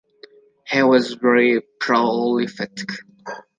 He 0.65 0.81
was 0.81 1.13
very 1.13 1.61
prolific. 1.79 2.89